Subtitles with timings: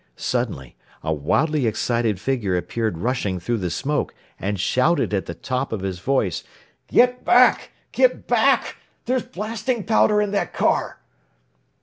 [0.15, 5.71] Suddenly a wildly excited figure appeared rushing through the smoke, and shouted at the top
[5.71, 6.43] of his voice,
[6.87, 7.69] "Get back!
[7.91, 8.77] Get back!
[9.05, 11.01] There's blasting powder in that car!"